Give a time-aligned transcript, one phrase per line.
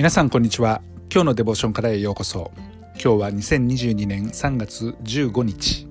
[0.00, 0.80] 皆さんこんにちは。
[1.12, 2.52] 今日のデボーションからへようこそ。
[2.94, 5.86] 今日は2022年3月15日。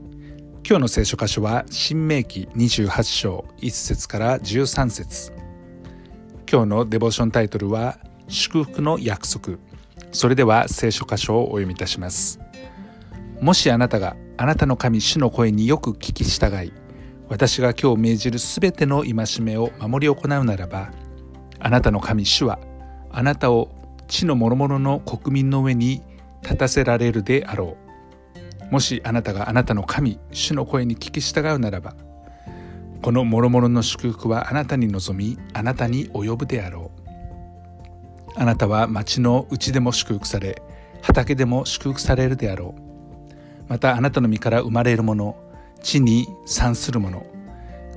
[0.67, 5.31] 今日の聖書箇所は新明記28章1節から13節。
[6.51, 9.59] 今日のデボーションタイトルは祝福の約束。
[10.11, 12.39] それでは聖書箇所をお読みいたします。
[13.41, 16.73] もしあなたがあなたの神主の声によく聞き従い
[17.27, 20.89] 私が今日命じるすべての戒めを守り行うならば
[21.59, 22.57] あなたの神主は
[23.11, 23.78] あなたを
[24.09, 26.01] 地の諸々の国民の上に
[26.41, 27.77] 立たせられるであろ
[28.69, 28.73] う。
[28.73, 31.95] もしあなたがあなたの神主の声に聞き従うならば
[33.01, 36.99] この諸々の祝福はあなたに望みあなたに及ぶであろう。
[38.35, 40.61] あなたは町のうちでも祝福され
[41.01, 42.81] 畑でも祝福されるであろう。
[43.69, 45.35] またあなたの身から生まれるもの
[45.83, 47.25] 地に産するもの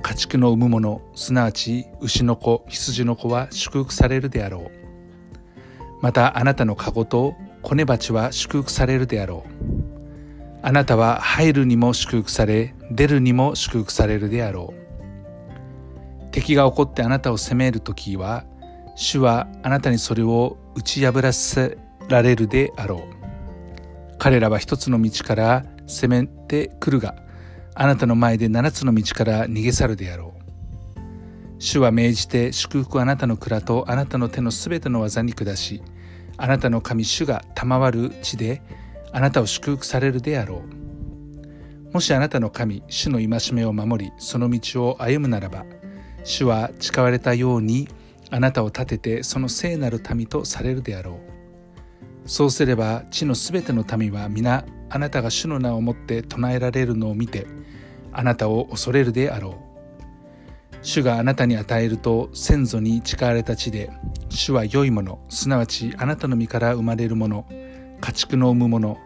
[0.03, 4.82] 家畜の産むものすなわち牛の子羊の子は祝福されるであろう。
[6.03, 9.53] またあなたの籠と子根鉢は祝福されるであろう。
[10.61, 16.31] あなたは入るにも祝福され出るにも祝福されるであろう。
[16.31, 18.43] 敵が起こってあなたを責める時は
[18.97, 21.77] 主はあなたにそれを打ち破らせ
[22.09, 24.17] られるであろう。
[24.17, 27.15] 彼らは一つの道から攻めてくるが
[27.75, 30.43] あなたの前で七つの道から逃げ去るであろう。
[31.59, 35.81] 主は命じて祝福あなたの蔵とあなたの手のすべての技に下し
[36.37, 38.61] あなたの神主が賜る地で
[39.11, 40.63] あなたを祝福されるであろ
[41.89, 41.93] う。
[41.93, 45.63] もしあなたの神主の戒めを守りその道を歩むならば
[46.23, 47.87] 主は誓われたように
[48.31, 51.19] あなたを立ててその聖なる民とされるであろ
[52.25, 52.29] う。
[52.29, 57.45] そうすれば地のすべての民は皆あなたが主の名をもって唱えられるのを見て
[58.11, 59.73] あなたを恐れるであろう。
[60.81, 63.91] 主があなたに与えると先祖に誓われた地で
[64.33, 65.19] 主は良いもの。
[65.29, 67.45] すなわちあなたの身から生まれるもの。
[68.01, 68.97] 家畜の産むもの。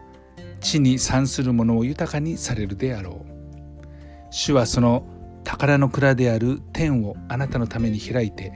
[0.60, 3.86] 地に産するものを豊かにされるであろう。
[4.30, 5.04] 主はその
[5.44, 8.52] 宝の蔵である天をあなたのために開いて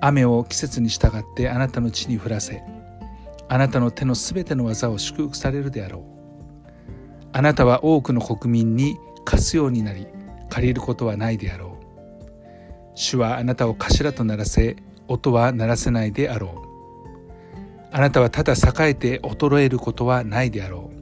[0.00, 2.62] 雨を季節に従ってあなたの地に降らせ
[3.48, 6.02] あなたの手のすべての技を祝福されるであろう。
[7.32, 10.06] あなたは多くの国民に貸すようになり
[10.48, 11.86] 借りることはないであろう。
[12.94, 14.76] 主はあなたを頭とならせ
[15.08, 16.66] 音は鳴らせないであろう。
[17.92, 20.96] あなたはただ栄えて衰えることはないであろう。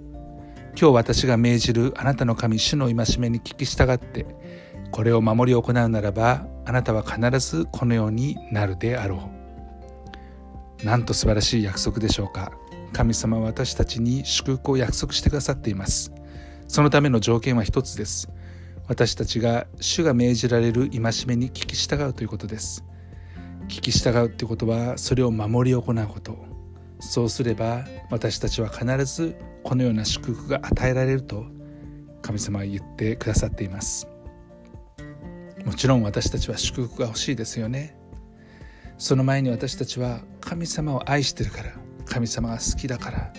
[0.78, 4.26] 今日私が命じるあなたの神主の戒めに聞き従って
[4.90, 9.30] これを守り行うならばあなたは必ずこのようになるであろ
[10.82, 10.86] う。
[10.86, 12.52] なんと素晴らしい約束でしょうか。
[12.92, 16.12] 神様は私たちに祝福を約束してくださっています。
[16.68, 18.28] そのための条件は一つです。
[18.86, 22.84] 私たちが主が命じられる戒めに聞き従うということです。
[23.68, 26.36] 聞き従うということはそれを守り行うこと。
[27.00, 31.44] そうすれば私たちは必ずこのような祝福が与えられると
[32.22, 34.08] 神様は言ってくださっています。
[35.64, 37.96] もちろん私たちは祝福が欲しいですよね。
[38.96, 41.72] その前に私たちは神様を愛してるから
[42.06, 43.32] 神様が好きだから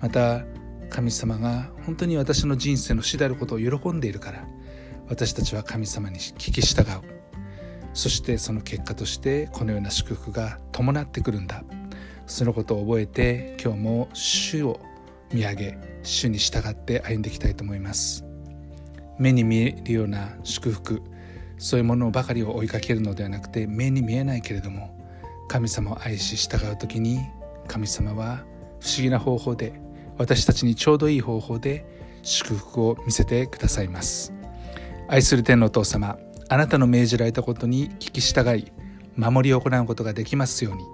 [0.00, 0.44] また
[0.90, 4.46] 神様が本当に私の人生の主であることを喜んでいるから
[5.08, 7.17] 私たちは神様に聞き従う。
[7.98, 11.64] そしてその結果としてこのような祝福が伴ってくるんだ。
[12.28, 14.78] そのことを覚えて今日も主を
[15.32, 18.24] 見上げ主に従って歩んでいきたいと思います。
[19.18, 21.02] 目に見えるような祝福
[21.56, 24.96] そういうものばかりを追いかけるのではなくて目に見えないけれども
[25.48, 27.18] 神様を愛し従う時に
[27.66, 28.44] 神様は
[28.78, 29.72] 不思議な方法で
[30.18, 31.84] 私たちにちょうどいい方法で
[32.22, 34.32] 祝福を見せてくださいます。
[35.08, 36.16] 愛する天のお父様
[36.48, 38.72] あなたの命じられたことに聞き従い
[39.16, 40.84] 守りを行うことができますように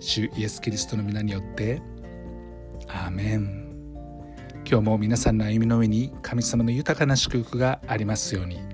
[0.00, 1.82] 主イエス・キリストの皆によって
[2.88, 3.62] アーメン
[4.64, 8.71] 今日も皆さんの歩みの上に神様の豊かな祝福がありますように。